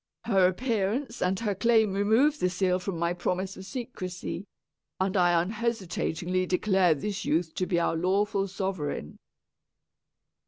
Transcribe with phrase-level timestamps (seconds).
[0.23, 4.47] Her appearance and her claim remove the seal from my promise of secresy,
[4.99, 9.19] and I unhesitatingly declare this youth to be our lawful sovereign."